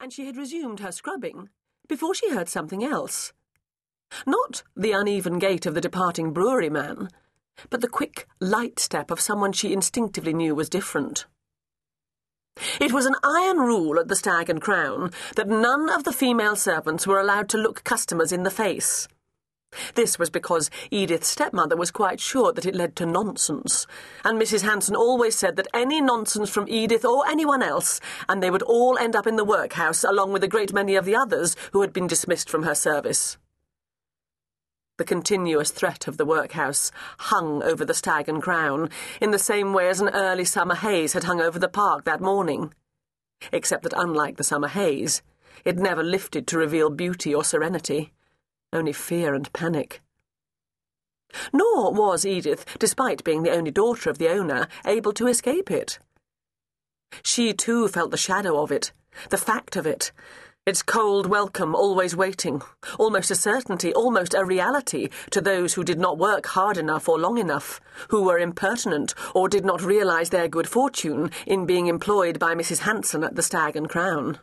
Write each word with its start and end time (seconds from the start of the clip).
and 0.00 0.12
she 0.12 0.26
had 0.26 0.36
resumed 0.36 0.80
her 0.80 0.92
scrubbing 0.92 1.48
before 1.88 2.14
she 2.14 2.30
heard 2.30 2.48
something 2.48 2.84
else. 2.84 3.32
Not 4.26 4.62
the 4.76 4.92
uneven 4.92 5.38
gait 5.38 5.66
of 5.66 5.74
the 5.74 5.80
departing 5.80 6.32
brewery 6.32 6.70
man, 6.70 7.08
but 7.70 7.80
the 7.80 7.88
quick, 7.88 8.26
light 8.40 8.78
step 8.78 9.10
of 9.10 9.20
someone 9.20 9.52
she 9.52 9.72
instinctively 9.72 10.32
knew 10.32 10.54
was 10.54 10.68
different. 10.68 11.26
It 12.80 12.92
was 12.92 13.06
an 13.06 13.16
iron 13.24 13.58
rule 13.58 13.98
at 13.98 14.08
the 14.08 14.16
Stag 14.16 14.48
and 14.48 14.60
Crown 14.60 15.10
that 15.34 15.48
none 15.48 15.90
of 15.90 16.04
the 16.04 16.12
female 16.12 16.54
servants 16.54 17.06
were 17.06 17.18
allowed 17.18 17.48
to 17.50 17.58
look 17.58 17.82
customers 17.84 18.32
in 18.32 18.44
the 18.44 18.50
face. 18.50 19.08
This 19.94 20.18
was 20.18 20.30
because 20.30 20.70
Edith's 20.90 21.28
stepmother 21.28 21.76
was 21.76 21.90
quite 21.90 22.20
sure 22.20 22.52
that 22.52 22.66
it 22.66 22.74
led 22.74 22.96
to 22.96 23.06
nonsense, 23.06 23.86
and 24.24 24.40
Mrs. 24.40 24.62
Hanson 24.62 24.96
always 24.96 25.36
said 25.36 25.56
that 25.56 25.68
any 25.74 26.00
nonsense 26.00 26.50
from 26.50 26.68
Edith 26.68 27.04
or 27.04 27.26
anyone 27.26 27.62
else, 27.62 28.00
and 28.28 28.42
they 28.42 28.50
would 28.50 28.62
all 28.62 28.98
end 28.98 29.16
up 29.16 29.26
in 29.26 29.36
the 29.36 29.44
workhouse 29.44 30.04
along 30.04 30.32
with 30.32 30.44
a 30.44 30.48
great 30.48 30.72
many 30.72 30.94
of 30.96 31.04
the 31.04 31.16
others 31.16 31.56
who 31.72 31.80
had 31.80 31.92
been 31.92 32.06
dismissed 32.06 32.48
from 32.48 32.62
her 32.62 32.74
service. 32.74 33.38
The 34.96 35.04
continuous 35.04 35.72
threat 35.72 36.06
of 36.06 36.18
the 36.18 36.24
workhouse 36.24 36.92
hung 37.18 37.64
over 37.64 37.84
the 37.84 37.94
stag 37.94 38.28
and 38.28 38.40
crown, 38.40 38.90
in 39.20 39.32
the 39.32 39.40
same 39.40 39.72
way 39.72 39.88
as 39.88 40.00
an 40.00 40.10
early 40.10 40.44
summer 40.44 40.76
haze 40.76 41.14
had 41.14 41.24
hung 41.24 41.40
over 41.40 41.58
the 41.58 41.68
park 41.68 42.04
that 42.04 42.20
morning. 42.20 42.72
Except 43.52 43.82
that, 43.82 43.92
unlike 43.96 44.36
the 44.36 44.44
summer 44.44 44.68
haze, 44.68 45.20
it 45.64 45.78
never 45.78 46.04
lifted 46.04 46.46
to 46.46 46.58
reveal 46.58 46.90
beauty 46.90 47.34
or 47.34 47.42
serenity, 47.42 48.12
only 48.74 48.92
fear 48.92 49.34
and 49.34 49.52
panic. 49.52 50.02
Nor 51.52 51.92
was 51.92 52.26
Edith, 52.26 52.64
despite 52.78 53.24
being 53.24 53.42
the 53.42 53.52
only 53.52 53.70
daughter 53.70 54.10
of 54.10 54.18
the 54.18 54.28
owner, 54.28 54.68
able 54.84 55.12
to 55.14 55.26
escape 55.26 55.70
it. 55.70 55.98
She 57.22 57.52
too 57.52 57.88
felt 57.88 58.10
the 58.10 58.16
shadow 58.16 58.60
of 58.60 58.70
it, 58.70 58.92
the 59.30 59.38
fact 59.38 59.76
of 59.76 59.86
it, 59.86 60.12
its 60.66 60.82
cold 60.82 61.26
welcome 61.26 61.74
always 61.74 62.16
waiting, 62.16 62.62
almost 62.98 63.30
a 63.30 63.34
certainty, 63.34 63.92
almost 63.92 64.32
a 64.32 64.46
reality 64.46 65.10
to 65.30 65.42
those 65.42 65.74
who 65.74 65.84
did 65.84 65.98
not 65.98 66.16
work 66.16 66.46
hard 66.46 66.78
enough 66.78 67.06
or 67.06 67.18
long 67.18 67.36
enough, 67.36 67.82
who 68.08 68.22
were 68.22 68.38
impertinent 68.38 69.12
or 69.34 69.46
did 69.46 69.62
not 69.66 69.82
realise 69.82 70.30
their 70.30 70.48
good 70.48 70.66
fortune 70.66 71.30
in 71.46 71.66
being 71.66 71.86
employed 71.86 72.38
by 72.38 72.54
Mrs. 72.54 72.78
Hanson 72.78 73.22
at 73.22 73.36
the 73.36 73.42
Stag 73.42 73.76
and 73.76 73.90
Crown. 73.90 74.38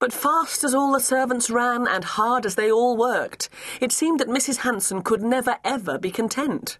But 0.00 0.12
fast 0.12 0.62
as 0.62 0.74
all 0.74 0.92
the 0.92 1.00
servants 1.00 1.50
ran 1.50 1.88
and 1.88 2.04
hard 2.04 2.46
as 2.46 2.54
they 2.54 2.70
all 2.70 2.96
worked, 2.96 3.48
it 3.80 3.90
seemed 3.90 4.20
that 4.20 4.28
Mrs. 4.28 4.58
Hanson 4.58 5.02
could 5.02 5.22
never 5.22 5.56
ever 5.64 5.98
be 5.98 6.10
content. 6.10 6.78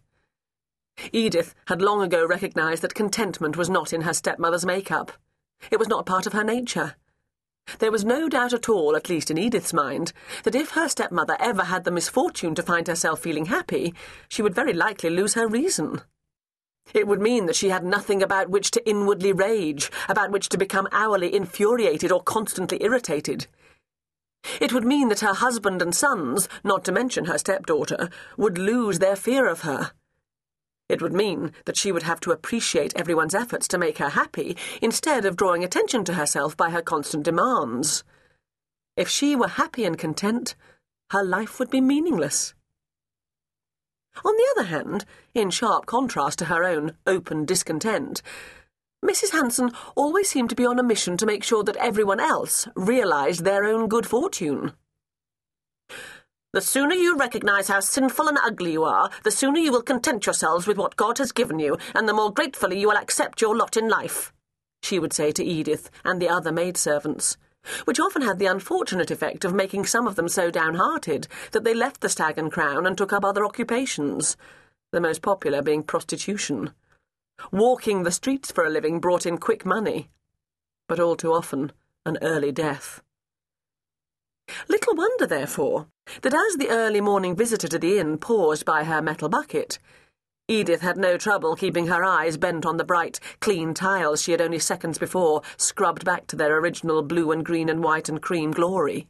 Edith 1.13 1.55
had 1.67 1.83
long 1.83 2.03
ago 2.03 2.25
recognised 2.25 2.83
that 2.83 2.95
contentment 2.95 3.57
was 3.57 3.69
not 3.69 3.93
in 3.93 4.03
her 4.03 4.15
stepmother's 4.15 4.67
make-up. 4.67 5.13
It 5.71 5.79
was 5.79 5.89
not 5.89 6.07
part 6.07 6.27
of 6.27 6.33
her 6.33 6.45
nature. 6.45 6.95
There 7.81 7.93
was 7.93 8.05
no 8.05 8.29
doubt 8.29 8.53
at 8.53 8.69
all, 8.69 8.97
at 8.97 9.09
least 9.09 9.31
in 9.31 9.39
Edith's 9.39 9.73
mind, 9.73 10.13
that 10.45 10.55
if 10.55 10.71
her 10.71 10.89
stepmother 10.89 11.37
ever 11.39 11.65
had 11.65 11.85
the 11.85 11.91
misfortune 11.91 12.55
to 12.55 12.63
find 12.63 12.87
herself 12.87 13.21
feeling 13.21 13.47
happy, 13.47 13.95
she 14.29 14.43
would 14.43 14.55
very 14.55 14.73
likely 14.73 15.11
lose 15.11 15.35
her 15.35 15.47
reason. 15.47 16.01
It 16.95 17.07
would 17.07 17.21
mean 17.21 17.47
that 17.47 17.57
she 17.57 17.69
had 17.69 17.85
nothing 17.85 18.23
about 18.23 18.49
which 18.49 18.71
to 18.73 18.89
inwardly 18.89 19.33
rage, 19.33 19.91
about 20.09 20.31
which 20.31 20.49
to 20.51 20.59
become 20.59 20.89
hourly 20.93 21.35
infuriated 21.35 22.11
or 22.11 22.23
constantly 22.23 22.83
irritated. 22.83 23.47
It 24.61 24.73
would 24.73 24.85
mean 24.85 25.09
that 25.09 25.21
her 25.21 25.35
husband 25.35 25.83
and 25.83 25.95
sons, 25.95 26.49
not 26.65 26.85
to 26.85 26.93
mention 26.93 27.27
her 27.27 27.39
stepdaughter, 27.39 28.09
would 28.37 28.57
lose 28.57 28.99
their 28.99 29.17
fear 29.17 29.47
of 29.47 29.63
her. 29.63 29.93
It 30.89 31.03
would 31.03 31.13
mean 31.13 31.53
that 31.67 31.77
she 31.77 31.93
would 31.93 32.05
have 32.05 32.21
to 32.21 32.31
appreciate 32.31 32.95
everyone's 32.97 33.35
efforts 33.35 33.69
to 33.69 33.79
make 33.79 33.99
her 33.99 34.11
happy 34.11 34.57
instead 34.81 35.27
of 35.27 35.37
drawing 35.37 35.63
attention 35.63 36.05
to 36.05 36.15
herself 36.15 36.57
by 36.57 36.71
her 36.71 36.81
constant 36.81 37.25
demands. 37.25 38.05
If 38.97 39.09
she 39.09 39.37
were 39.37 39.49
happy 39.49 39.85
and 39.85 39.99
content, 39.99 40.55
her 41.11 41.23
life 41.23 41.59
would 41.59 41.71
be 41.71 41.83
meaningless. 41.83 42.55
On 44.25 44.35
the 44.37 44.55
other 44.57 44.69
hand, 44.69 45.05
in 45.35 45.51
sharp 45.51 45.87
contrast 45.87 46.39
to 46.41 46.47
her 46.47 46.65
own 46.65 46.97
open 47.07 47.45
discontent, 47.45 48.23
Mrs. 49.05 49.31
Hanson 49.31 49.73
always 49.95 50.29
seemed 50.29 50.51
to 50.51 50.57
be 50.57 50.67
on 50.67 50.79
a 50.79 50.83
mission 50.83 51.17
to 51.17 51.27
make 51.27 51.45
sure 51.45 51.63
that 51.63 51.77
everyone 51.77 52.21
else 52.21 52.67
realised 52.75 53.45
their 53.45 53.65
own 53.65 53.89
good 53.89 54.07
fortune. 54.07 54.73
The 56.53 56.61
sooner 56.61 56.95
you 56.95 57.17
recognize 57.17 57.69
how 57.69 57.81
sinful 57.81 58.27
and 58.27 58.39
ugly 58.43 58.73
you 58.73 58.83
are, 58.83 59.11
the 59.23 59.31
sooner 59.31 59.59
you 59.59 59.71
will 59.71 59.83
content 59.83 60.27
yourselves 60.27 60.67
with 60.67 60.79
what 60.79 60.97
God 60.97 61.19
has 61.19 61.31
given 61.31 61.59
you, 61.59 61.77
and 61.95 62.09
the 62.09 62.15
more 62.15 62.33
gratefully 62.33 62.81
you 62.81 62.89
will 62.89 62.97
accept 62.97 63.41
your 63.41 63.57
lot 63.57 63.77
in 63.77 63.89
life, 63.89 64.33
she 64.83 64.99
would 64.99 65.13
say 65.13 65.31
to 65.33 65.45
Edith 65.45 65.91
and 66.05 66.21
the 66.21 66.29
other 66.29 66.51
maidservants, 66.51 67.37
which 67.85 68.01
often 68.01 68.23
had 68.23 68.39
the 68.39 68.47
unfortunate 68.47 69.11
effect 69.11 69.45
of 69.45 69.55
making 69.55 69.85
some 69.85 70.07
of 70.07 70.17
them 70.17 70.29
so 70.29 70.51
downhearted 70.51 71.29
that 71.53 71.65
they 71.65 71.75
left 71.75 72.01
the 72.01 72.09
stag 72.09 72.39
and 72.39 72.53
crown 72.53 72.87
and 72.87 72.97
took 72.97 73.13
up 73.13 73.25
other 73.25 73.45
occupations, 73.45 74.37
the 74.93 75.01
most 75.01 75.23
popular 75.23 75.63
being 75.63 75.83
prostitution. 75.83 76.73
Walking 77.53 78.03
the 78.03 78.11
streets 78.11 78.51
for 78.51 78.65
a 78.65 78.71
living 78.71 79.01
brought 79.01 79.27
in 79.27 79.39
quick 79.39 79.65
money, 79.65 80.09
but 80.89 80.99
all 80.99 81.17
too 81.17 81.33
often 81.33 81.73
an 82.05 82.19
early 82.23 82.53
death. 82.53 83.03
Little 84.69 84.95
wonder, 84.95 85.27
therefore, 85.27 85.87
that 86.23 86.35
as 86.35 86.57
the 86.57 86.71
early 86.71 87.01
morning 87.01 87.37
visitor 87.37 87.69
to 87.69 87.79
the 87.79 87.99
inn 87.99 88.19
paused 88.19 88.65
by 88.65 88.85
her 88.85 89.03
metal 89.03 89.29
bucket, 89.29 89.79
Edith 90.51 90.81
had 90.81 90.97
no 90.97 91.19
trouble 91.19 91.55
keeping 91.55 91.89
her 91.89 92.03
eyes 92.03 92.39
bent 92.39 92.65
on 92.65 92.79
the 92.79 92.85
bright, 92.85 93.21
clean 93.39 93.75
tiles 93.75 94.23
she 94.23 94.33
had 94.33 94.41
only 94.41 94.59
seconds 94.59 94.97
before 94.97 95.43
scrubbed 95.59 96.07
back 96.07 96.27
to 96.27 96.37
their 96.37 96.57
original 96.57 97.03
blue 97.03 97.31
and 97.31 97.45
green 97.45 97.69
and 97.69 97.85
white 97.85 98.09
and 98.09 98.23
cream 98.23 98.51
glory. 98.53 99.09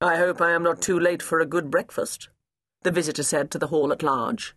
I 0.00 0.16
hope 0.16 0.40
I 0.40 0.52
am 0.52 0.62
not 0.62 0.80
too 0.80 0.98
late 0.98 1.22
for 1.22 1.40
a 1.40 1.46
good 1.46 1.72
breakfast, 1.72 2.28
the 2.82 2.92
visitor 2.92 3.24
said 3.24 3.50
to 3.50 3.58
the 3.58 3.66
hall 3.66 3.92
at 3.92 4.02
large. 4.02 4.54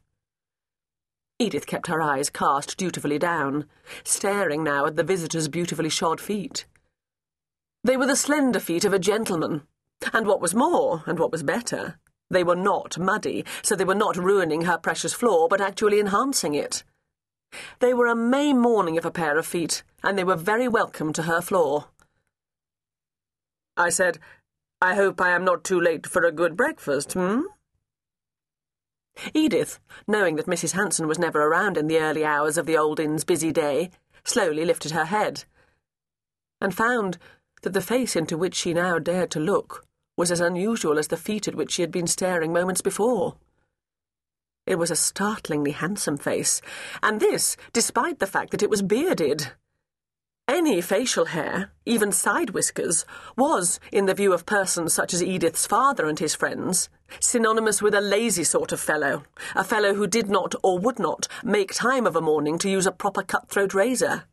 Edith 1.40 1.66
kept 1.66 1.88
her 1.88 2.02
eyes 2.02 2.30
cast 2.30 2.78
dutifully 2.78 3.18
down, 3.18 3.66
staring 4.04 4.64
now 4.64 4.86
at 4.86 4.98
the 4.98 5.04
visitor's 5.04 5.48
beautifully 5.48 5.90
shod 5.90 6.22
feet. 6.22 6.66
They 7.84 7.98
were 7.98 8.08
the 8.08 8.16
slender 8.16 8.60
feet 8.60 8.86
of 8.86 8.94
a 8.94 9.00
gentleman, 9.00 9.64
and 10.14 10.28
what 10.28 10.42
was 10.42 10.54
more, 10.54 11.04
and 11.08 11.18
what 11.18 11.32
was 11.32 11.44
better, 11.44 12.00
they 12.30 12.44
were 12.44 12.56
not 12.56 12.98
muddy, 12.98 13.46
so 13.62 13.76
they 13.76 13.86
were 13.86 13.96
not 13.96 14.18
ruining 14.18 14.62
her 14.62 14.78
precious 14.78 15.14
floor, 15.14 15.48
but 15.48 15.62
actually 15.62 16.00
enhancing 16.00 16.56
it. 16.56 16.84
They 17.80 17.94
were 17.94 18.08
a 18.08 18.16
May 18.16 18.54
morning 18.54 18.98
of 18.98 19.06
a 19.06 19.12
pair 19.12 19.38
of 19.38 19.46
feet, 19.46 19.84
and 20.04 20.18
they 20.18 20.24
were 20.24 20.36
very 20.36 20.68
welcome 20.68 21.14
to 21.14 21.24
her 21.24 21.42
floor. 21.42 21.86
I 23.78 23.90
said, 23.90 24.20
I 24.82 24.96
hope 24.96 25.22
I 25.22 25.32
am 25.32 25.46
not 25.46 25.64
too 25.64 25.80
late 25.80 26.08
for 26.08 26.24
a 26.24 26.32
good 26.32 26.58
breakfast, 26.58 27.14
hmm? 27.14 27.42
Edith, 29.34 29.80
knowing 30.08 30.36
that 30.36 30.48
Mrs. 30.48 30.74
Hanson 30.74 31.08
was 31.08 31.20
never 31.20 31.42
around 31.44 31.78
in 31.78 31.88
the 31.88 32.00
early 32.00 32.26
hours 32.26 32.58
of 32.58 32.66
the 32.66 32.78
old 32.78 33.00
inn's 33.00 33.24
busy 33.24 33.52
day, 33.52 33.90
slowly 34.24 34.66
lifted 34.66 34.92
her 34.92 35.06
head, 35.06 35.46
and 36.60 36.76
found 36.76 37.18
that 37.62 37.74
the 37.74 37.82
face 37.82 38.16
into 38.16 38.38
which 38.38 38.56
she 38.56 38.74
now 38.74 39.00
dared 39.00 39.32
to 39.32 39.40
look 39.40 39.86
was 40.18 40.32
as 40.32 40.40
unusual 40.40 40.98
as 40.98 41.08
the 41.08 41.18
feet 41.18 41.48
at 41.48 41.56
which 41.56 41.72
she 41.72 41.82
had 41.82 41.92
been 41.92 42.08
staring 42.08 42.54
moments 42.54 42.82
before. 42.82 43.36
It 44.66 44.80
was 44.80 44.90
a 44.90 44.96
startlingly 44.96 45.72
handsome 45.72 46.18
face, 46.18 46.62
and 47.04 47.20
this 47.20 47.56
despite 47.74 48.20
the 48.20 48.28
fact 48.28 48.52
that 48.52 48.64
it 48.64 48.70
was 48.70 48.82
bearded. 48.82 49.52
Any 50.48 50.80
facial 50.80 51.26
hair, 51.26 51.72
even 51.88 52.12
side 52.12 52.52
whiskers, 52.52 53.04
was, 53.36 53.80
in 53.92 54.06
the 54.06 54.14
view 54.14 54.32
of 54.32 54.46
persons 54.46 54.94
such 54.94 55.12
as 55.14 55.24
Edith's 55.24 55.66
father 55.66 56.08
and 56.08 56.20
his 56.20 56.36
friends, 56.36 56.88
synonymous 57.20 57.82
with 57.82 57.96
a 57.96 58.02
lazy 58.02 58.44
sort 58.44 58.72
of 58.72 58.80
fellow, 58.80 59.24
a 59.56 59.64
fellow 59.64 59.96
who 59.96 60.06
did 60.06 60.30
not 60.30 60.54
or 60.64 60.78
would 60.78 61.00
not 61.00 61.28
make 61.44 61.74
time 61.74 62.06
of 62.06 62.16
a 62.16 62.22
morning 62.22 62.60
to 62.60 62.70
use 62.70 62.86
a 62.86 62.92
proper 62.92 63.24
cutthroat 63.24 63.74
razor. 63.74 64.26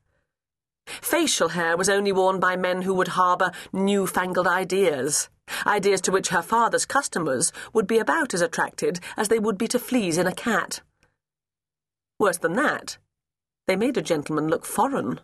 Facial 0.87 1.51
hair 1.51 1.77
was 1.77 1.89
only 1.89 2.13
worn 2.13 2.39
by 2.41 2.57
men 2.57 2.83
who 2.83 2.93
would 2.93 3.09
harbour 3.09 3.51
new-fangled 3.73 4.47
ideas, 4.47 5.31
ideas 5.67 6.01
to 6.03 6.13
which 6.13 6.29
her 6.29 6.43
father's 6.43 6.87
customers 6.87 7.53
would 7.73 7.87
be 7.87 7.99
about 7.99 8.35
as 8.35 8.41
attracted 8.41 9.01
as 9.17 9.29
they 9.29 9.39
would 9.39 9.59
be 9.59 9.69
to 9.69 9.79
fleas 9.79 10.19
in 10.19 10.27
a 10.27 10.35
cat. 10.35 10.81
Worse 12.19 12.39
than 12.39 12.55
that, 12.55 12.99
they 13.67 13.77
made 13.77 13.97
a 13.97 14.03
gentleman 14.03 14.49
look 14.49 14.65
foreign. 14.65 15.21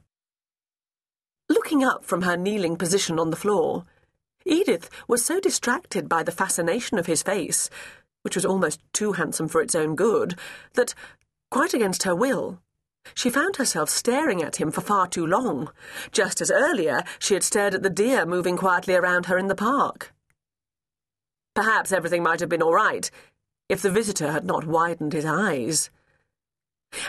Looking 1.48 1.84
up 1.84 2.04
from 2.04 2.22
her 2.22 2.36
kneeling 2.36 2.76
position 2.76 3.18
on 3.18 3.30
the 3.30 3.36
floor, 3.36 3.84
Edith 4.44 4.90
was 5.06 5.24
so 5.24 5.40
distracted 5.40 6.08
by 6.08 6.22
the 6.22 6.32
fascination 6.32 6.98
of 6.98 7.06
his 7.06 7.22
face, 7.22 7.70
which 8.22 8.34
was 8.34 8.44
almost 8.44 8.80
too 8.92 9.12
handsome 9.12 9.48
for 9.48 9.60
its 9.60 9.74
own 9.74 9.94
good, 9.94 10.34
that, 10.74 10.94
quite 11.50 11.74
against 11.74 12.02
her 12.02 12.14
will, 12.14 12.60
she 13.14 13.30
found 13.30 13.56
herself 13.56 13.88
staring 13.88 14.42
at 14.42 14.56
him 14.56 14.70
for 14.70 14.80
far 14.80 15.06
too 15.06 15.26
long, 15.26 15.70
just 16.12 16.40
as 16.40 16.50
earlier 16.50 17.04
she 17.18 17.34
had 17.34 17.42
stared 17.42 17.74
at 17.74 17.82
the 17.82 17.90
deer 17.90 18.26
moving 18.26 18.56
quietly 18.56 18.94
around 18.94 19.26
her 19.26 19.38
in 19.38 19.48
the 19.48 19.54
park. 19.54 20.12
Perhaps 21.58 21.90
everything 21.90 22.22
might 22.22 22.38
have 22.38 22.48
been 22.48 22.62
all 22.62 22.72
right 22.72 23.10
if 23.68 23.82
the 23.82 23.90
visitor 23.90 24.30
had 24.30 24.44
not 24.44 24.64
widened 24.64 25.12
his 25.12 25.24
eyes. 25.24 25.90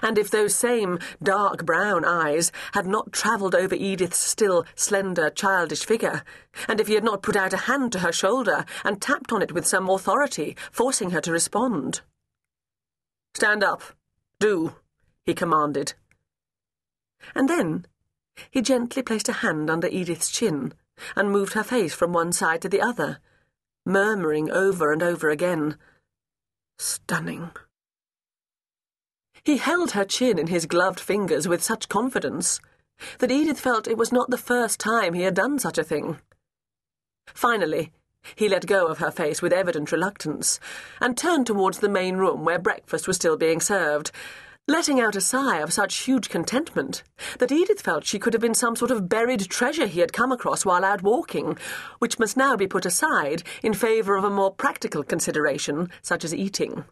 And 0.02 0.18
if 0.18 0.32
those 0.32 0.56
same 0.56 0.98
dark 1.22 1.68
brown 1.68 2.04
eyes 2.04 2.52
had 2.74 2.88
not 2.88 3.14
travelled 3.14 3.54
over 3.54 3.76
Edith's 3.76 4.18
still 4.18 4.66
slender, 4.74 5.30
childish 5.30 5.86
figure, 5.86 6.24
and 6.68 6.82
if 6.82 6.88
he 6.88 6.96
had 6.96 7.04
not 7.04 7.22
put 7.22 7.36
out 7.36 7.54
a 7.54 7.58
hand 7.58 7.92
to 7.92 8.00
her 8.00 8.12
shoulder 8.12 8.66
and 8.84 9.00
tapped 9.00 9.32
on 9.32 9.44
it 9.44 9.52
with 9.52 9.68
some 9.68 9.88
authority, 9.88 10.58
forcing 10.72 11.12
her 11.12 11.22
to 11.22 11.32
respond. 11.32 12.02
Stand 13.36 13.64
up. 13.64 13.84
Do, 14.40 14.78
he 15.28 15.36
commanded. 15.36 15.94
And 17.36 17.48
then 17.48 17.86
he 18.50 18.64
gently 18.64 19.04
placed 19.04 19.30
a 19.30 19.44
hand 19.44 19.70
under 19.70 19.90
Edith's 19.90 20.32
chin 20.32 20.74
and 21.16 21.30
moved 21.30 21.54
her 21.54 21.64
face 21.64 21.94
from 21.94 22.14
one 22.14 22.32
side 22.32 22.64
to 22.64 22.70
the 22.70 22.82
other, 22.82 23.20
murmuring 23.90 24.50
over 24.52 24.94
and 24.94 25.04
over 25.04 25.30
again, 25.30 25.78
Stunning. 26.78 27.52
He 29.44 29.58
held 29.58 29.92
her 29.92 30.06
chin 30.06 30.40
in 30.40 30.48
his 30.48 30.66
gloved 30.66 31.00
fingers 31.00 31.48
with 31.48 31.64
such 31.64 31.90
confidence 31.90 32.62
that 33.18 33.32
Edith 33.32 33.60
felt 33.60 33.88
it 33.88 33.98
was 33.98 34.12
not 34.12 34.30
the 34.30 34.38
first 34.38 34.80
time 34.80 35.14
he 35.14 35.24
had 35.24 35.34
done 35.34 35.60
such 35.60 35.78
a 35.78 35.84
thing. 35.84 36.20
Finally, 37.28 37.92
he 38.36 38.48
let 38.48 38.68
go 38.68 38.88
of 38.88 39.00
her 39.00 39.12
face 39.12 39.42
with 39.42 39.54
evident 39.54 39.92
reluctance 39.92 40.60
and 41.02 41.18
turned 41.18 41.48
towards 41.48 41.80
the 41.80 41.90
main 41.90 42.18
room 42.18 42.46
where 42.46 42.60
breakfast 42.60 43.08
was 43.08 43.16
still 43.16 43.38
being 43.38 43.60
served, 43.60 44.12
letting 44.70 45.00
out 45.00 45.16
a 45.16 45.22
sigh 45.22 45.58
of 45.58 45.74
such 45.74 45.98
huge 45.98 46.30
contentment 46.30 47.02
that 47.40 47.52
Edith 47.52 47.82
felt 47.82 48.06
she 48.06 48.20
could 48.20 48.34
have 48.34 48.42
been 48.42 48.54
some 48.54 48.76
sort 48.76 48.92
of 48.92 49.10
buried 49.10 49.50
treasure 49.50 49.88
he 49.88 50.00
had 50.00 50.14
come 50.14 50.32
across 50.32 50.64
while 50.64 50.86
out 50.86 51.02
walking, 51.02 51.58
which 51.98 52.20
must 52.20 52.38
now 52.38 52.56
be 52.56 52.68
put 52.68 52.86
aside 52.86 53.42
in 53.64 53.74
favour 53.74 54.16
of 54.16 54.24
a 54.24 54.30
more 54.30 54.54
practical 54.54 55.04
consideration, 55.04 55.90
such 56.04 56.24
as 56.24 56.36
eating. 56.36 56.86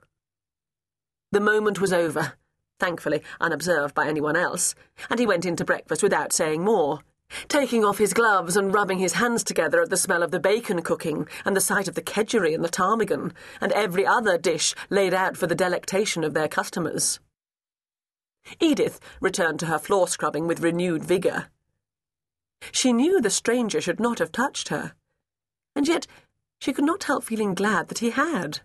The 1.32 1.40
moment 1.40 1.80
was 1.80 1.94
over, 1.94 2.34
thankfully 2.80 3.22
unobserved 3.40 3.94
by 3.94 4.08
anyone 4.08 4.36
else, 4.36 4.74
and 5.10 5.20
he 5.20 5.28
went 5.28 5.46
into 5.46 5.64
breakfast 5.64 6.02
without 6.02 6.34
saying 6.34 6.64
more, 6.64 7.02
taking 7.48 7.86
off 7.86 8.00
his 8.00 8.14
gloves 8.14 8.58
and 8.58 8.74
rubbing 8.74 8.98
his 8.98 9.14
hands 9.14 9.44
together 9.44 9.82
at 9.84 9.92
the 9.92 9.98
smell 9.98 10.24
of 10.24 10.32
the 10.32 10.40
bacon 10.40 10.82
cooking 10.82 11.28
and 11.46 11.56
the 11.56 11.62
sight 11.62 11.88
of 11.88 11.94
the 11.94 12.02
kedgeree 12.02 12.56
and 12.56 12.64
the 12.64 12.70
ptarmigan 12.70 13.34
and 13.62 13.72
every 13.74 14.06
other 14.06 14.36
dish 14.36 14.74
laid 14.90 15.14
out 15.14 15.38
for 15.38 15.46
the 15.46 15.54
delectation 15.54 16.24
of 16.24 16.34
their 16.34 16.48
customers. 16.48 17.20
Edith 18.60 19.00
returned 19.20 19.60
to 19.60 19.68
her 19.68 19.80
floor 19.80 20.08
scrubbing 20.08 20.48
with 20.48 20.62
renewed 20.62 21.04
vigour. 21.04 21.48
She 22.72 22.94
knew 22.94 23.22
the 23.22 23.30
stranger 23.30 23.82
should 23.82 24.00
not 24.00 24.20
have 24.20 24.32
touched 24.32 24.70
her, 24.70 24.94
and 25.76 25.88
yet 25.88 26.08
she 26.60 26.74
could 26.74 26.86
not 26.86 27.04
help 27.04 27.24
feeling 27.24 27.54
glad 27.54 27.88
that 27.88 28.00
he 28.00 28.10
had. 28.10 28.62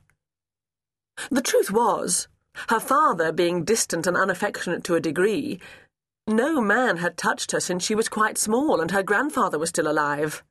The 1.31 1.43
truth 1.43 1.71
was, 1.71 2.29
her 2.69 2.81
father 2.81 3.33
being 3.33 3.65
distant 3.65 4.07
and 4.07 4.17
unaffectionate 4.17 4.85
to 4.85 4.95
a 4.95 5.01
degree, 5.01 5.61
no 6.27 6.61
man 6.61 6.99
had 6.99 7.17
touched 7.17 7.53
her 7.53 7.61
since 7.61 7.85
she 7.85 7.95
was 7.95 8.09
quite 8.09 8.39
small 8.39 8.81
and 8.81 8.91
her 8.93 9.03
grandfather 9.03 9.59
was 9.59 9.71
still 9.71 9.91
alive. 9.91 10.43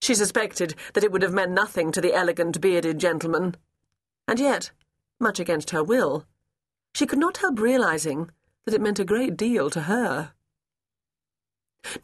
She 0.00 0.14
suspected 0.14 0.74
that 0.94 1.04
it 1.04 1.12
would 1.12 1.22
have 1.22 1.32
meant 1.32 1.52
nothing 1.52 1.92
to 1.92 2.00
the 2.00 2.14
elegant 2.14 2.60
bearded 2.60 2.98
gentleman, 2.98 3.56
and 4.26 4.40
yet, 4.40 4.70
much 5.20 5.38
against 5.38 5.70
her 5.70 5.82
will, 5.82 6.26
she 6.94 7.06
could 7.06 7.18
not 7.18 7.38
help 7.38 7.58
realizing 7.58 8.30
that 8.64 8.74
it 8.74 8.80
meant 8.80 8.98
a 8.98 9.04
great 9.04 9.36
deal 9.36 9.70
to 9.70 9.82
her. 9.82 10.32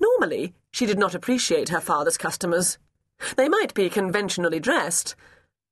Normally, 0.00 0.54
she 0.70 0.86
did 0.86 0.98
not 0.98 1.14
appreciate 1.14 1.68
her 1.68 1.80
father's 1.80 2.18
customers. 2.18 2.78
They 3.36 3.48
might 3.48 3.74
be 3.74 3.88
conventionally 3.90 4.60
dressed, 4.60 5.14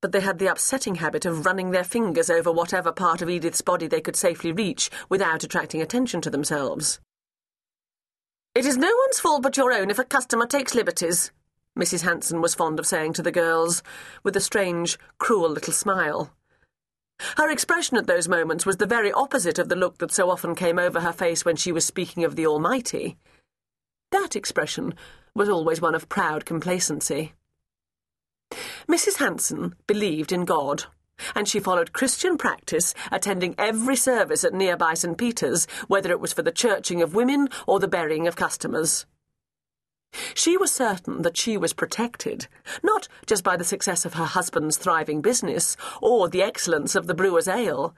but 0.00 0.12
they 0.12 0.20
had 0.20 0.38
the 0.38 0.46
upsetting 0.46 0.96
habit 0.96 1.24
of 1.24 1.46
running 1.46 1.70
their 1.70 1.84
fingers 1.84 2.30
over 2.30 2.52
whatever 2.52 2.92
part 2.92 3.22
of 3.22 3.30
Edith's 3.30 3.62
body 3.62 3.86
they 3.86 4.00
could 4.00 4.16
safely 4.16 4.52
reach 4.52 4.90
without 5.08 5.42
attracting 5.42 5.82
attention 5.82 6.20
to 6.20 6.30
themselves. 6.30 7.00
It 8.54 8.64
is 8.64 8.76
no 8.76 8.94
one's 9.04 9.20
fault 9.20 9.42
but 9.42 9.56
your 9.56 9.72
own 9.72 9.90
if 9.90 9.98
a 9.98 10.04
customer 10.04 10.46
takes 10.46 10.74
liberties, 10.74 11.30
Mrs. 11.78 12.02
Hanson 12.02 12.40
was 12.40 12.54
fond 12.54 12.78
of 12.78 12.86
saying 12.86 13.12
to 13.14 13.22
the 13.22 13.30
girls, 13.30 13.82
with 14.22 14.34
a 14.34 14.40
strange, 14.40 14.98
cruel 15.18 15.50
little 15.50 15.74
smile. 15.74 16.32
Her 17.36 17.50
expression 17.50 17.96
at 17.96 18.06
those 18.06 18.28
moments 18.28 18.66
was 18.66 18.76
the 18.76 18.86
very 18.86 19.12
opposite 19.12 19.58
of 19.58 19.68
the 19.68 19.76
look 19.76 19.98
that 19.98 20.12
so 20.12 20.30
often 20.30 20.54
came 20.54 20.78
over 20.78 21.00
her 21.00 21.12
face 21.12 21.44
when 21.44 21.56
she 21.56 21.72
was 21.72 21.84
speaking 21.84 22.24
of 22.24 22.36
the 22.36 22.46
Almighty. 22.46 23.16
That 24.12 24.36
expression 24.36 24.94
was 25.34 25.48
always 25.48 25.80
one 25.80 25.94
of 25.94 26.08
proud 26.08 26.44
complacency. 26.44 27.34
Mrs. 28.88 29.16
Hanson 29.16 29.74
believed 29.86 30.30
in 30.32 30.44
God, 30.44 30.84
and 31.34 31.48
she 31.48 31.60
followed 31.60 31.92
Christian 31.92 32.38
practice, 32.38 32.94
attending 33.10 33.54
every 33.58 33.96
service 33.96 34.44
at 34.44 34.54
nearby 34.54 34.94
St. 34.94 35.18
Peter's, 35.18 35.66
whether 35.88 36.10
it 36.10 36.20
was 36.20 36.32
for 36.32 36.42
the 36.42 36.52
churching 36.52 37.02
of 37.02 37.14
women 37.14 37.48
or 37.66 37.80
the 37.80 37.88
burying 37.88 38.26
of 38.26 38.36
customers. 38.36 39.06
She 40.34 40.56
was 40.56 40.72
certain 40.72 41.22
that 41.22 41.36
she 41.36 41.56
was 41.56 41.72
protected, 41.72 42.48
not 42.82 43.08
just 43.26 43.44
by 43.44 43.56
the 43.56 43.64
success 43.64 44.04
of 44.04 44.14
her 44.14 44.24
husband's 44.24 44.76
thriving 44.76 45.20
business 45.20 45.76
or 46.00 46.28
the 46.28 46.42
excellence 46.42 46.94
of 46.94 47.06
the 47.06 47.14
brewer's 47.14 47.48
ale, 47.48 47.94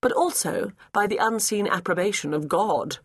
but 0.00 0.12
also 0.12 0.72
by 0.92 1.06
the 1.06 1.18
unseen 1.18 1.66
approbation 1.66 2.32
of 2.32 2.48
God. 2.48 2.98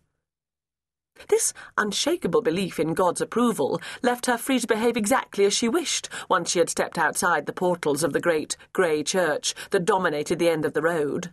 This 1.28 1.52
unshakable 1.78 2.42
belief 2.42 2.80
in 2.80 2.94
God's 2.94 3.20
approval 3.20 3.80
left 4.02 4.26
her 4.26 4.36
free 4.36 4.58
to 4.58 4.66
behave 4.66 4.96
exactly 4.96 5.44
as 5.44 5.54
she 5.54 5.68
wished 5.68 6.08
once 6.28 6.50
she 6.50 6.58
had 6.58 6.68
stepped 6.68 6.98
outside 6.98 7.46
the 7.46 7.52
portals 7.52 8.02
of 8.02 8.12
the 8.12 8.20
great 8.20 8.56
grey 8.72 9.02
church 9.02 9.54
that 9.70 9.84
dominated 9.84 10.38
the 10.38 10.48
end 10.48 10.64
of 10.64 10.72
the 10.72 10.82
road. 10.82 11.32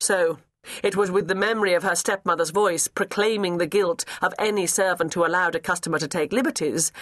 So, 0.00 0.38
it 0.82 0.96
was 0.96 1.10
with 1.10 1.28
the 1.28 1.34
memory 1.34 1.74
of 1.74 1.82
her 1.82 1.94
stepmother's 1.94 2.50
voice 2.50 2.88
proclaiming 2.88 3.58
the 3.58 3.66
guilt 3.66 4.04
of 4.20 4.34
any 4.38 4.66
servant 4.66 5.14
who 5.14 5.24
allowed 5.24 5.54
a 5.54 5.60
customer 5.60 5.98
to 5.98 6.08
take 6.08 6.32
liberties 6.32 6.92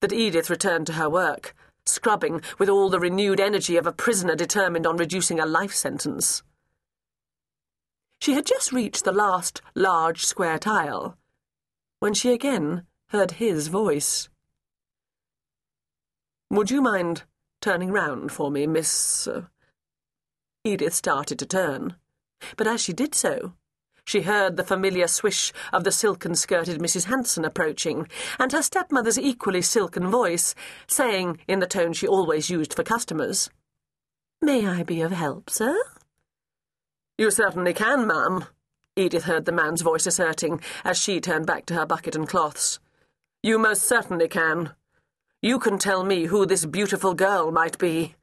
that 0.00 0.12
Edith 0.12 0.50
returned 0.50 0.86
to 0.86 0.94
her 0.94 1.08
work, 1.08 1.54
scrubbing 1.84 2.40
with 2.58 2.68
all 2.68 2.88
the 2.88 3.00
renewed 3.00 3.40
energy 3.40 3.76
of 3.76 3.86
a 3.86 3.92
prisoner 3.92 4.34
determined 4.34 4.86
on 4.86 4.96
reducing 4.96 5.38
a 5.38 5.46
life 5.46 5.74
sentence. 5.74 6.42
She 8.20 8.34
had 8.34 8.46
just 8.46 8.72
reached 8.72 9.04
the 9.04 9.12
last 9.12 9.62
large 9.74 10.24
square 10.24 10.58
tile 10.58 11.16
when 12.00 12.14
she 12.14 12.32
again 12.32 12.86
heard 13.08 13.32
his 13.32 13.68
voice. 13.68 14.28
Would 16.50 16.70
you 16.70 16.82
mind 16.82 17.24
turning 17.60 17.92
round 17.92 18.32
for 18.32 18.50
me, 18.50 18.66
Miss. 18.66 19.28
Edith 20.64 20.94
started 20.94 21.38
to 21.38 21.46
turn, 21.46 21.96
but 22.56 22.66
as 22.66 22.80
she 22.80 22.92
did 22.92 23.14
so, 23.14 23.54
she 24.04 24.22
heard 24.22 24.56
the 24.56 24.64
familiar 24.64 25.06
swish 25.06 25.52
of 25.72 25.84
the 25.84 25.92
silken 25.92 26.34
skirted 26.34 26.80
Mrs. 26.80 27.04
Hanson 27.04 27.44
approaching, 27.44 28.08
and 28.38 28.50
her 28.52 28.62
stepmother's 28.62 29.18
equally 29.18 29.62
silken 29.62 30.10
voice 30.10 30.54
saying, 30.86 31.38
in 31.46 31.60
the 31.60 31.66
tone 31.66 31.92
she 31.92 32.08
always 32.08 32.50
used 32.50 32.74
for 32.74 32.82
customers, 32.82 33.50
May 34.42 34.66
I 34.66 34.82
be 34.82 35.02
of 35.02 35.12
help, 35.12 35.50
sir? 35.50 35.76
You 37.18 37.30
certainly 37.30 37.74
can, 37.74 38.06
ma'am, 38.06 38.46
Edith 38.96 39.24
heard 39.24 39.44
the 39.44 39.52
man's 39.52 39.82
voice 39.82 40.06
asserting 40.06 40.60
as 40.84 40.98
she 40.98 41.20
turned 41.20 41.46
back 41.46 41.66
to 41.66 41.74
her 41.74 41.86
bucket 41.86 42.16
and 42.16 42.26
cloths. 42.26 42.80
You 43.42 43.58
most 43.58 43.82
certainly 43.82 44.28
can. 44.28 44.72
You 45.42 45.58
can 45.58 45.78
tell 45.78 46.04
me 46.04 46.26
who 46.26 46.46
this 46.46 46.66
beautiful 46.66 47.14
girl 47.14 47.50
might 47.50 47.78
be. 47.78 48.14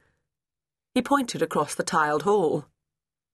He 0.93 1.01
pointed 1.01 1.41
across 1.41 1.75
the 1.75 1.83
tiled 1.83 2.23
hall. 2.23 2.65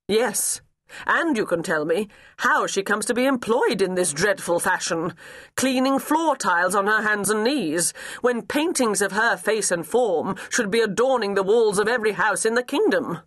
Yes, 0.08 0.62
and 1.06 1.38
you 1.38 1.46
can 1.46 1.64
tell 1.64 1.86
me 1.86 2.08
how 2.38 2.68
she 2.68 2.84
comes 2.84 3.06
to 3.06 3.14
be 3.14 3.26
employed 3.26 3.82
in 3.82 3.96
this 3.96 4.14
dreadful 4.14 4.60
fashion, 4.60 5.14
cleaning 5.56 6.00
floor 6.00 6.36
tiles 6.36 6.76
on 6.76 6.88
her 6.88 7.02
hands 7.02 7.30
and 7.30 7.44
knees, 7.44 7.94
when 8.22 8.42
paintings 8.42 9.02
of 9.02 9.12
her 9.12 9.38
face 9.38 9.72
and 9.72 9.86
form 9.86 10.36
should 10.50 10.72
be 10.72 10.82
adorning 10.82 11.36
the 11.36 11.44
walls 11.44 11.80
of 11.80 11.88
every 11.88 12.14
house 12.14 12.46
in 12.46 12.56
the 12.56 12.64
kingdom. 12.64 13.20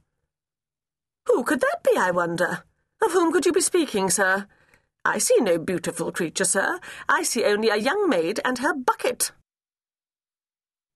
Who 1.27 1.43
could 1.45 1.61
that 1.61 1.83
be, 1.83 1.99
I 1.99 2.11
wonder? 2.11 2.65
Of 3.03 3.13
whom 3.13 3.33
could 3.33 3.47
you 3.47 3.53
be 3.53 3.61
speaking, 3.61 4.11
sir? 4.11 4.47
I 5.05 5.19
see 5.19 5.37
no 5.41 5.59
beautiful 5.59 6.11
creature, 6.11 6.45
sir. 6.45 6.81
I 7.09 7.23
see 7.23 7.45
only 7.45 7.69
a 7.69 7.77
young 7.77 8.09
maid 8.09 8.41
and 8.45 8.59
her 8.59 8.75
bucket. 8.75 9.33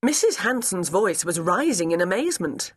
Mrs. 0.05 0.37
Hanson's 0.37 0.89
voice 0.89 1.25
was 1.25 1.39
rising 1.39 1.91
in 1.93 2.01
amazement, 2.01 2.73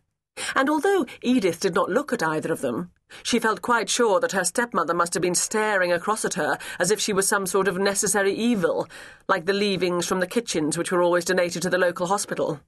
and 0.54 0.68
although 0.68 1.06
Edith 1.22 1.60
did 1.60 1.74
not 1.74 1.90
look 1.90 2.12
at 2.12 2.22
either 2.22 2.52
of 2.52 2.60
them, 2.60 2.90
she 3.22 3.38
felt 3.38 3.62
quite 3.62 3.88
sure 3.88 4.20
that 4.20 4.32
her 4.32 4.44
stepmother 4.44 4.94
must 4.94 5.14
have 5.14 5.22
been 5.22 5.34
staring 5.34 5.92
across 5.92 6.24
at 6.24 6.34
her 6.34 6.58
as 6.78 6.90
if 6.90 7.00
she 7.00 7.12
was 7.12 7.28
some 7.28 7.46
sort 7.46 7.68
of 7.68 7.78
necessary 7.78 8.34
evil, 8.34 8.88
like 9.28 9.46
the 9.46 9.52
leavings 9.52 10.06
from 10.06 10.20
the 10.20 10.26
kitchens 10.26 10.76
which 10.76 10.90
were 10.90 11.02
always 11.02 11.24
donated 11.24 11.62
to 11.62 11.70
the 11.70 11.78
local 11.78 12.06
hospital. 12.06 12.60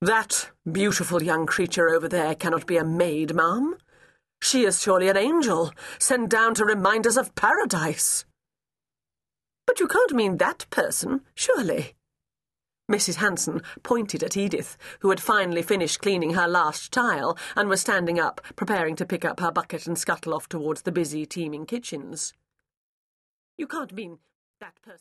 That 0.00 0.50
beautiful 0.70 1.22
young 1.22 1.46
creature 1.46 1.88
over 1.88 2.08
there 2.08 2.34
cannot 2.34 2.66
be 2.66 2.76
a 2.76 2.84
maid, 2.84 3.34
ma'am. 3.34 3.76
She 4.40 4.64
is 4.64 4.82
surely 4.82 5.08
an 5.08 5.16
angel, 5.16 5.72
sent 5.98 6.28
down 6.28 6.54
to 6.54 6.64
remind 6.64 7.06
us 7.06 7.16
of 7.16 7.34
paradise. 7.36 8.24
But 9.66 9.78
you 9.78 9.86
can't 9.86 10.12
mean 10.12 10.38
that 10.38 10.66
person, 10.70 11.20
surely. 11.36 11.94
Mrs. 12.90 13.16
Hanson 13.16 13.62
pointed 13.82 14.22
at 14.22 14.36
Edith, 14.36 14.76
who 15.00 15.10
had 15.10 15.20
finally 15.20 15.62
finished 15.62 16.00
cleaning 16.00 16.34
her 16.34 16.48
last 16.48 16.92
tile 16.92 17.38
and 17.56 17.68
was 17.68 17.80
standing 17.80 18.18
up, 18.18 18.40
preparing 18.56 18.96
to 18.96 19.06
pick 19.06 19.24
up 19.24 19.40
her 19.40 19.52
bucket 19.52 19.86
and 19.86 19.98
scuttle 19.98 20.34
off 20.34 20.48
towards 20.48 20.82
the 20.82 20.92
busy, 20.92 21.24
teeming 21.24 21.64
kitchens. 21.64 22.32
You 23.56 23.66
can't 23.66 23.92
mean 23.92 24.18
that 24.60 24.74
person. 24.82 25.00